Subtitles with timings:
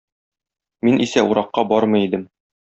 [0.87, 2.27] Мин исә уракка бармый идем.